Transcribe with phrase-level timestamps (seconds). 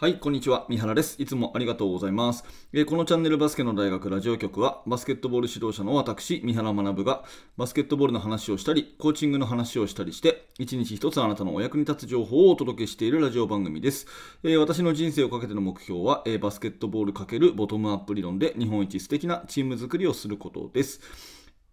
[0.00, 0.64] はい、こんにちは。
[0.68, 1.20] 三原です。
[1.20, 2.44] いつもありがとうございます。
[2.72, 7.24] えー、このチャンネルバスケの大学ラジオ局は、バスケットボール指導者の私、三原学が、
[7.56, 14.06] バスケットボールの話をしたり、コーチングの話をしたりして、一日一つあなたのお役に立つ情報をお届けしているラジオ番組です。
[14.44, 21.00] えー、私の人生をかけての目標は、えー、バスケットボール×ボトムアップ理論で日本一素敵なチーム作りをすることです。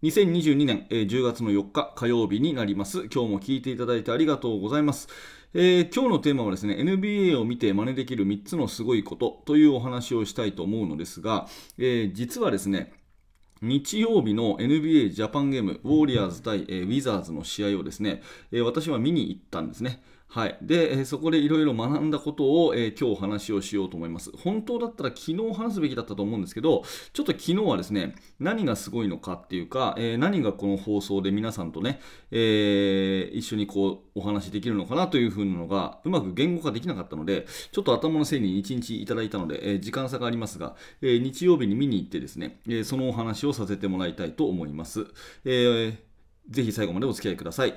[0.02, 3.08] 2022年10月の4日火曜日になります。
[3.12, 5.08] 今日も聞いていただいてありがとうございます。
[5.54, 11.48] えー、今日のテーマはですね NBA を見て真似できる3つのすごいことというお話をしたいと思うのですが、
[11.78, 12.92] えー、実はですね
[13.62, 18.20] 日曜日の NBA ジャパンゲーム、ウォーリアーズ対、えー、ウィザーズの試合をですね、
[18.52, 20.02] えー、私は見に行ったんですね。
[20.28, 24.30] はい、で、えそこでいろいろ学んだことを、えー、今日話をしようと思います。
[24.36, 32.00] 本当だったら昨日話すべきだったと思うんですけど、ちょっと昨日はですね、何がすごいのかっていうか、えー、何がこの放送で皆さんとね、
[32.32, 45.06] えー、一緒にこうお話できるのかなというふうなのが、うまく言語化できなかったので、ちょっと頭のせいに1日いただいたので、え時間差がありますが、え日曜日に見に行ってですね、えそのお話をさせてもらいたいと思います。
[45.44, 45.96] えー、
[46.50, 47.74] ぜひ最後までお付き合いください。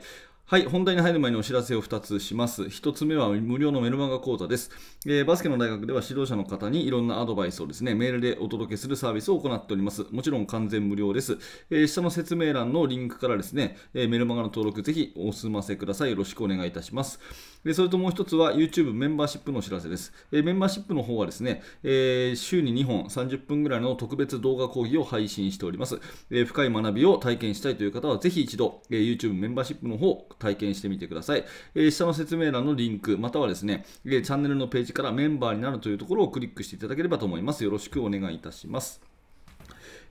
[0.52, 2.64] はい、本題に入る前にお知らせを2つします。
[2.64, 4.72] 1つ目は無料のメルマガ講座です、
[5.06, 10.08] えー、バスケの大学では指導者の方にいろんなアドバイスをですね、メールでお届けするサービスを行っております。
[10.10, 11.38] もちろん完全無料です。
[11.70, 16.10] えー、下の説明欄のリンクからですね、えー、メルマガの登録ぜひお済ませください。
[16.10, 17.20] よろしくお願いいたします。
[17.64, 20.14] でそれともう1つは YouTube メンバーシップのお知らせです。
[20.32, 26.00] えメンバーシップの方はですね、え週に2本30分ぐらいの特別動画講義を配信しております。
[26.32, 31.46] え深い学びを体験したいという方はぜひ一度、え YouTube メンバーシップの方体験してみてください。
[31.76, 37.64] えー、下の説明欄のリンク、またはですね、えー、チャンネルのページからメンバーになるというところをクリックしていただければと思います。
[37.64, 39.02] よろしくお願いいたします。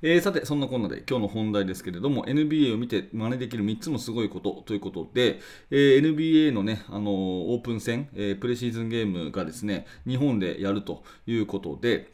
[0.01, 5.41] えー、さて、そんなこんなで今日の本題ですけれども、NBA を見て真似できる3つのすごいことということで、
[5.71, 12.13] えー、NBA のね、あのー、オープン戦、えプレシーズンゲームがですね、日本でやるということで、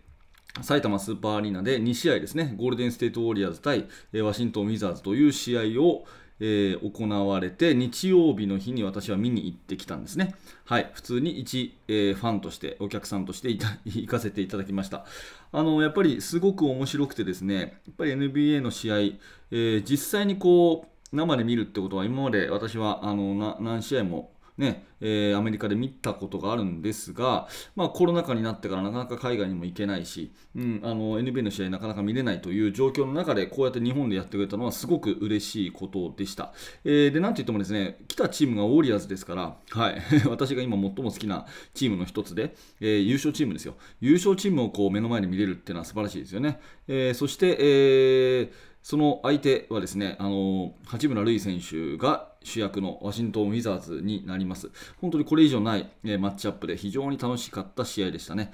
[0.63, 3.89] 埼玉スーパーアリーナで2試合ですね、ゴールデンステートウォリアーズ対
[4.23, 6.07] ワシントン・ウィザーズという試合を、
[6.41, 10.35] えー、行われて日曜日の日に私は見に行ってきたんですね。
[10.65, 13.51] はい、普通に一、えー、ファンとしてお客さんとして
[13.85, 15.05] 行かせていただきました。
[15.53, 36.55] あのやっぱりすごく面白くてですね、やっぱり NBA の試合、えー、実際にこう生で見るってことは今まで私はあの何試合もねえー、アメリカで見たことがあるんですが、まあ、コロナ禍になってからなかなか海外にも行けないし、うん、あの NBA の試合なかなか見れないという状況の中でこうやって日本でやってくれたのはすごく嬉しいことでした。
[36.85, 43.75] えー、で、なんといってもですね、来たチームがウォリアーズですから、はい、 私が今最も好きなチームの一つで、えー、優勝チームですよ。
[44.01, 46.61] 優勝チームをこう目の前で見れるっていうのは素晴らしいですよね。
[46.89, 54.71] えー、そして、えーその相手はですね、あの八村塁選手が主役のワシントン・ウィザーズになります。
[55.01, 58.53] 本当にこれ以上ない、えマッチアップで非常に楽しかった試合でしたね。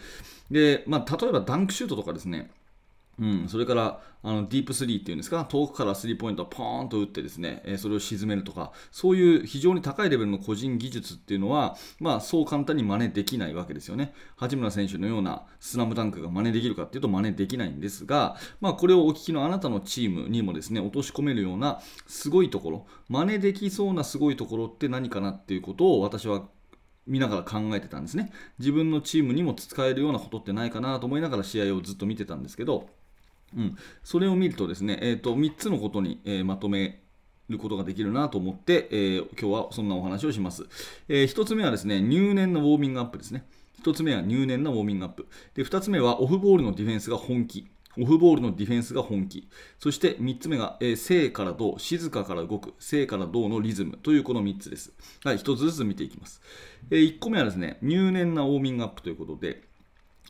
[0.48, 2.48] で、まあ、例えばダンクシュートとかですね、
[3.20, 14.14] うん、それからあのディープスリーっていうんですか、遠くからスリーポイントをポーンと打ってですね、え、それを沈めるとか、そういう非常に高いレベルの個人技術っていうのは、まあ、そう簡単に真似できないわけですよね。
[14.36, 26.48] 八村選手のようなスラムダンクが真似できるかっていうと真似できないんですが、まあ、これをお聞きのあなたのチームにもですね、落とし込めるようなすごいところ、真似できそうなすごいところって何かなっていうことを私は
[27.06, 28.32] 見ながら考えてたんですね。
[28.58, 32.88] 自分のチームにも使えるようなことってないかなと思いながら試合をずっと見てたんですけど、
[33.56, 37.03] うん、それを見るとですね、えーと、3つのことに、えー、まとめ
[37.49, 40.66] ることができるなと思って、えー、今日はそんなお話をします、
[41.09, 43.44] えー、1つ目はですね入念なウォーミングアップですね。
[43.83, 45.27] 1つ目は入念なウォーミングアップ。
[45.55, 47.71] で2つ目はオフボールのディフェンスが本気。
[47.99, 49.49] オフボールのディフェンスが本気。
[49.78, 52.75] そして3つ目が、えー、静から動静かから動く。
[52.78, 53.97] 静から動のリズム。
[53.97, 54.93] というこの3つです。
[55.25, 56.41] はい1つずつ見ていきます、
[56.91, 59.69] えー、1個目はですね入念なウォーミングアップということで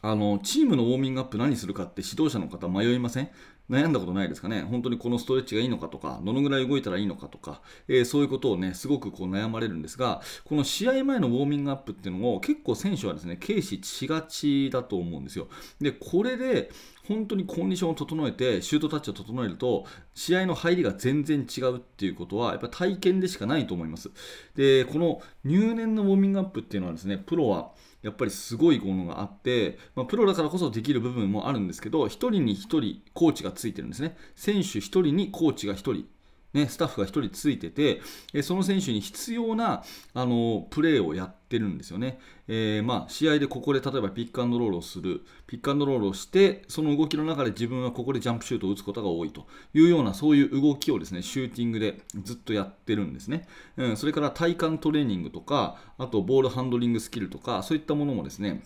[0.03, 3.28] あのチームのウォーミングアップ何するかって指導者の方迷いません？
[3.69, 4.62] 悩んだことないですかね？
[4.62, 15.47] 本当にこのストレッチがいいのかとか、どのぐらい動いたらいいのかとか、えー、そういうことをね、すごくこう悩まれるんですが、この試合前のウォーミングアップっていうのを結構選手はですね、軽視しがちだと思うんですよ。
[15.80, 16.71] で、これで
[17.07, 19.84] 本当にコンディションを整えて、シュートタッチを整えると、
[20.15, 24.10] 試合の入りが全然違うっていうことは、やっぱ体験でしかないと思います。
[24.57, 27.71] で、この入念のウォーミングアップっていうのはですね、プロは
[28.03, 34.17] やっぱりすごいものがあって、まあ、プロだからこそできる部分もあるんですけど、1人に1人コーチがついてるんですね。
[34.35, 36.07] 選手1人にコーチが1人
[36.53, 38.01] ね、スタッフが1人ついてて、
[38.43, 42.19] その選手に必要なあのプレーをやってるんですよね。
[42.49, 53.47] えー、まあ、試合でここで例えばピックアンドロールをする、ピックアンドロールをして、その動きの中で自分はここでジャンプシュートを打つことが多いというような、そういう動きをですね、シューティングでずっとやってるんですね。
[53.77, 58.65] うん、それから体幹トレーニングとか、あとボールハンドリングスキルとか、そういったものもですね、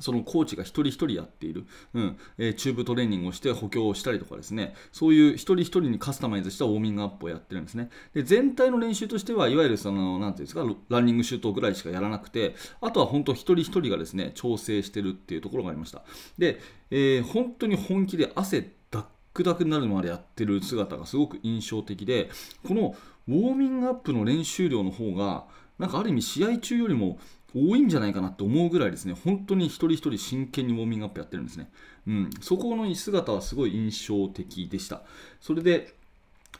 [0.00, 7.90] そのコーチが一人一人やっている、うんえー、チューブトレーニングをして補強をしたりとかですね、そういう一人一人にカスタマイズしたウォーミングアップをやってるんですね。
[8.14, 16.02] で全体の練習としては、いわゆるその、なんていうんですか、ランニングシュートぐらいしかやらなくて、あとは本当一人一人がですね、調整してるっていうところがありました。
[16.38, 16.60] で、
[16.90, 19.04] えー、本当に本気で汗ダッ
[19.34, 22.30] クダックになるまでやってる姿がすごく印象的で、
[22.66, 22.94] この
[23.28, 25.46] ウォーミングアップの練習量の方が、
[25.78, 27.18] なんかある意味試合中よりも
[27.54, 31.70] 多いんじゃないかなって思うぐらいですね、本当に一人一人真剣にウォーミングアップやってるんですね。
[32.06, 35.02] うん、そこの姿はすごい印象的でした。
[35.40, 35.94] それで、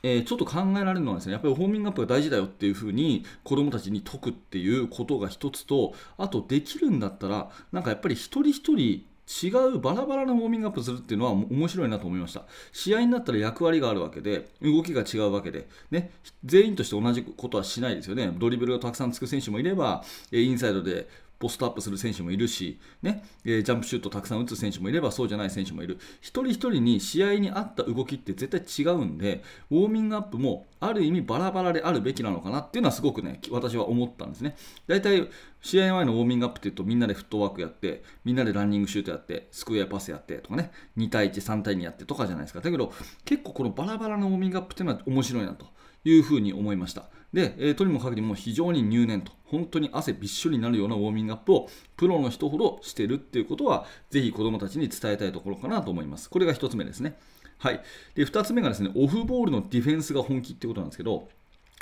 [0.01, 12.43] えー、ちょっと考えられるのはですね、やっぱりウォーミングアップが大事だよっていうふうに子供たちに説くっていうことが一つと、あとできるんだったら、なんかやっぱり一人一人違うバラバラなウォーミングアップするっていうのは面白いなと思いました。
[12.71, 16.11] 試合になったら役割があるわけで動きが違うわけで、ね、
[16.43, 18.33] 全員として同じことはしないですよね。
[18.37, 21.07] ドリブルがたくさんつく選手もいればインサイドで
[21.43, 25.99] ポストアップする選手もいるし、ね、ジャンプシュートたくさん打つ選手もいればそうじゃない選手もいる。
[26.21, 34.55] 一人一人に試合に合った動きって絶対違うんでウォーミングアップもある意味バラバラであるべきなのかなっていうのはすごくね私は思ったんですね。
[34.87, 35.27] 大体
[35.61, 42.61] 試合前のウォーミングアップっていうとみんなでフットワークやってみんなでランニングシュートやってスクエアパスやってとかね2対13対2やってとかじゃないですか。
[42.61, 42.93] だけど
[43.25, 45.65] 結構このバラバラのウォーミングアップっていうのは面白いなと
[46.05, 47.09] いうふうに思いました。
[47.33, 56.29] で、えー、とにもかくにも非常に入念と、本当に汗びっしょりになるようなウォーミングアップをプロの人ほどしてるっていうことは、ぜひ子どもたちに伝えたいところかなと思います。
[56.29, 57.17] これが1つ目ですね。
[57.57, 57.81] はい。
[58.15, 61.27] で、2つ目がですね、オフボールのディフェンスが本気ってことなんですけど、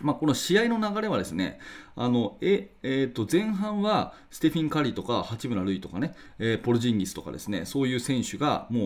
[0.04, 1.60] まあ、この試合の流れはですね、
[1.96, 8.86] あのええー、と前半はステフィン・カリーとか八村塁とかね、えー、ポルジンギスとかですね、そういう選手がも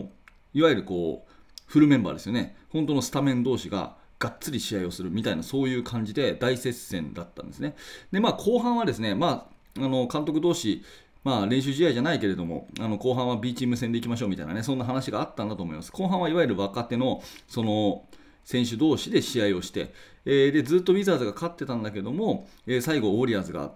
[0.54, 1.32] う、いわゆるこう、
[1.66, 7.74] フルメンバーですよね、本当のスタメン同士ががっつり試合をするみたいなそういう感じで大接戦だったんですね。
[8.12, 10.82] で、まあ、後半はですね、まあ、あの監督同士、
[11.22, 15.92] まあ、練習試合じゃないけれども、あの後半は B チーム戦でいきましょうみたいなね、そんな話があったんだと思います。
[15.92, 18.04] 後半はいわゆる若手のその
[18.44, 19.92] 選手同士で試合をして、
[20.24, 23.72] えー、でずっとウィザーズが勝ってたんだけども、えー、最後、ウォリアーズが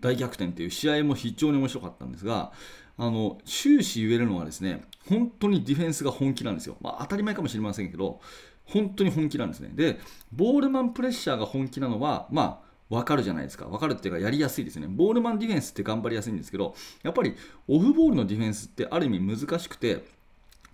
[0.00, 2.52] 大逆転という試合も非常に面白かったんですが、
[2.98, 8.20] あの終始言えるのはですね本当にディフェンスが本気なんですよ、まあ、当たり前かもしれませんけど
[8.68, 9.70] 本当に本気なんですね。
[9.74, 9.98] で、
[10.32, 13.66] ボールマンプレッシャーが本気なのは、まあ、わかるじゃないですか。
[13.66, 14.86] わかるっていうか、やりやすいですね。
[14.88, 17.34] ボールマンディフェンスって頑張りやすいんですけど、やっぱり
[17.66, 20.04] オフボールのディフェンスってある意味難しくて、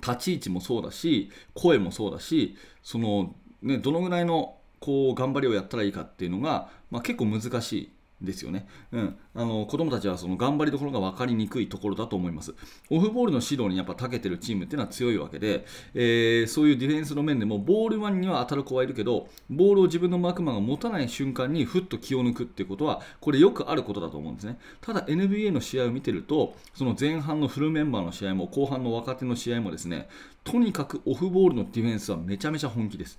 [0.00, 7.90] 立ち位置もそうだし、声もそうだし、その、ね、どのぐらいのこう頑張りをやったらいいかっていうのが、まあ、結構難しい
[8.24, 12.54] ですよね、うん、あの子供たちはその頑張りどころが分かりにくいところだと思います。
[12.90, 24.58] オフボールの指導にやっぱ長けてるチームっていうのは強いわけで、えー、そういうディフェンスの面でもボール1には当たる子はいるけど、ボールを自分のマークマンが持たない瞬間にふっと気を抜くっていうことは、これよくあることだと思うんですね。
[24.80, 30.08] ただ NBA の試合を見てると、その前半のフルメンバーの試合も後半の若手の試合もですね、
[30.44, 33.18] とにかくオフボールのディフェンスはめちゃめちゃ本気です。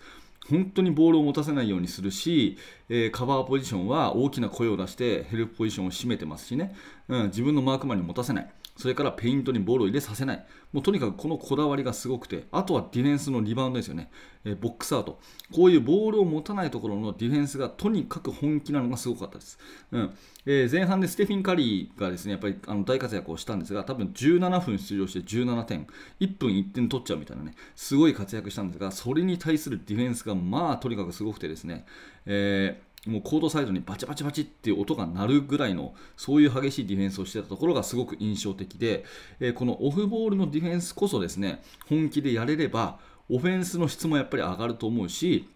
[0.50, 2.58] 本当にボールを持たせないようにするし、
[2.90, 6.76] えー、カバーポジションは大きな声を出してヘルプポジションを占めてますしね、
[7.08, 8.50] うん、自分のマークマンに持たせない。
[8.76, 10.46] それからペイントにボールを入れさせない。
[10.74, 14.12] もうとにかくこのこだわりがすごくて、あとはディフェンスのリバウンドですよね。
[14.44, 15.20] えー、ボックスアウト。
[15.54, 19.58] こういうボールを持たないところのディフェンスがとにかく本気なのがすごかったです。
[19.92, 20.14] うん
[20.46, 25.88] えー、前半でステフィン・カリーがですね、やっぱりあの大活躍をしたんですが、多分17分出場して17点、
[26.20, 31.86] 1分1点取っちゃうみたいなね、すごい活躍したんですが、それに対するディフェンスがまあとにかくすごくてですね、
[32.26, 39.06] えーもうコードサイドにバチバチバチっていう音が鳴るぐらいのそういう激しいディフェンスをしてたところがすごく印象的で、
[39.40, 45.48] え、このオフボールのディフェンスこそですね本気でやれればオフェンスの質もやっぱり上がると思うし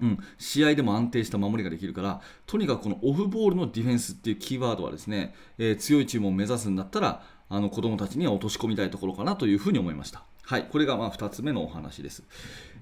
[0.00, 10.22] うん、試合でも安定した守りができるからとにかくこのオフボールのディフェンスっていうキーワードはですね、えー、強いチームを目指すんだったらあの子供たちには落とし込みたいところかなというふうに思いました。
[10.48, 12.22] はい、これがまあ2つ目のお話です。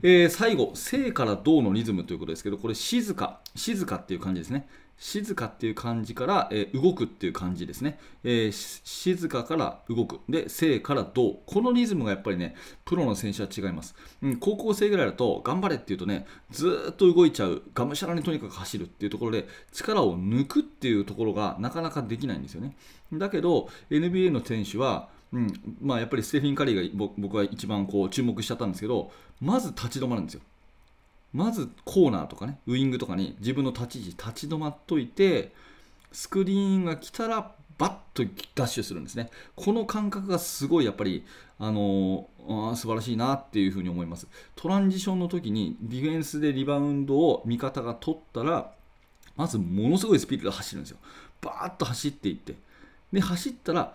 [0.01, 4.69] えー、最後、静から動のリズムということですけど、これ静か、静かっていう感じですね。
[4.99, 10.21] 静かっていう感じから、えー、動くっていう感じですね、えー、静かから動く。
[10.29, 11.41] で、静から動。
[11.45, 12.55] このリズムがやっぱりね、
[12.85, 13.97] プロの選手は違います。
[14.23, 22.77] うん、高校生ぐらいだと、頑張れっていうとね、ずっと動いちゃう、がむしゃらにとにかく走るっていうところで、力を抜くっていうところがなかなかできないんですよね。
[23.13, 25.77] だけど、NBA の選手は、うん。
[25.81, 30.41] まあ、やっぱりステフィン・カリーが僕は一番こう注目しちゃったんですけどまず立ち止まるんですよ。
[31.33, 35.53] まずコーナーとかねウイングとかに自分の立ち位置立ち止まっといて
[36.13, 39.29] スクリーンが来たらバッとダッシュするんですね。
[39.55, 41.25] この感覚がすごいやっぱり
[41.59, 44.27] あのー、素晴らしいなっていうふうに思います。
[44.55, 48.73] トランジションの時にディフェンスでリバウンドを味方が取ったら
[49.37, 50.99] まずものすごいスピードで走るんですよ。
[51.43, 52.55] バーッと走っていって。
[53.13, 53.95] で走ったら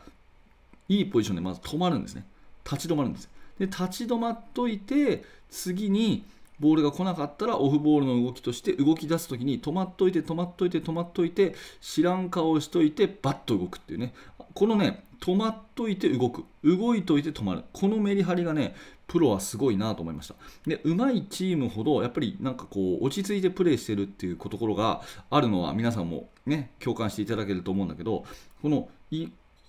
[0.89, 2.25] いいポジションでまず止まるんですね。
[2.63, 3.29] 立ち止まるんです。
[3.59, 6.25] で立ち止まっといて次に
[6.61, 14.13] ボールが来なかったらオフボールの動きとして動き出す時に止まっといて止まっといて止まっといて知らん顔をしといてバッと動くっていうね
[14.53, 18.75] このね止まっといて動く動いといて止まるこのメリハリがね
[19.07, 20.35] プロはすごいなと思いました
[20.65, 28.23] で上手いチームほどやっぱりなんかこう落ち着いてプレーしてるっていうところがあるのは皆さんもね共感していただけると思うんだけど
[28.61, 28.87] この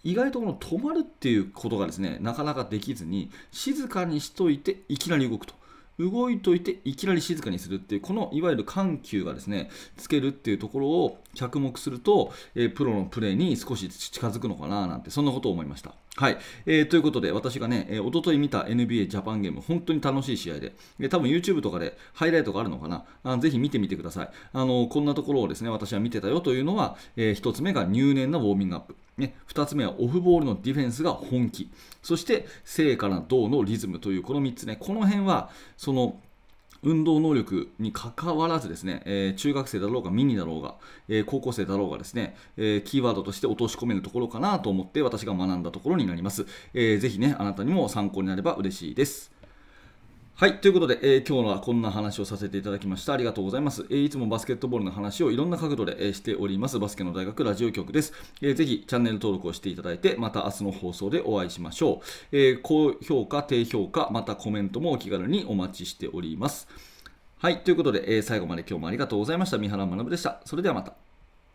[0.04, 5.54] 意外とこの止まるっていうことがですねなかなかできずに静かにしといていきなり動くと。
[5.98, 15.94] 動いといていきなり静かにするっていうこのいわゆる緩急がですねつけるっていうところを着目すると、え、プロのプレーに少し近づくのかななんてそんなことを思いました。
[16.16, 23.04] はい、えー、ということで私がね、えー、一昨日見た NBA ジャパンゲーム本当に楽しい試合で、えー、多分 YouTube とかでハイライトがあるのかな？
[23.24, 24.30] あぜひ見てみてください。
[24.52, 28.96] あのこんなところをですね私は見てたよというのは、えー、1つ目が入念なウォーミングアップ。
[29.18, 31.70] ね、2つ目はオフボールのディフェンスが本気
[32.02, 36.18] そして正かな銅のリズムというこの3つねこの辺はその
[36.82, 40.74] 運動能力にかかわらずですね、えー、中学生だろうがミニだろうが、
[41.08, 46.44] えー、高校生だろうがですね、えー、キーワードとして落とし込めるところかなと思って私が学んだところになります。
[46.74, 49.30] えー、ぜひね、あなたにも参考になれば嬉しいです。
[50.34, 50.60] はい。
[50.60, 53.12] ということで、えー、今日はこんな話をさせていただきました。
[53.12, 53.86] ありがとうございます。
[53.90, 56.80] えー、いつもバスケットボールの話をいろんな角度で、えー、しております。
[56.80, 58.54] バスケの大学ラジオ局です、えー。
[58.54, 62.00] ぜひチャンネル登録をしていただいて、また明日の放送でお会いしましょ
[62.32, 62.36] う。
[62.36, 66.66] え高評価、低評価、またコメントもお気軽にお待ちしております。
[67.38, 67.62] はい。
[67.62, 69.58] ということで、え最後まで今日もありがとうございました。
[69.58, 70.40] 三原学でした。
[70.44, 71.01] それではまた。